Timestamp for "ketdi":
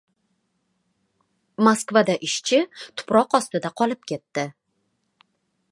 4.13-4.47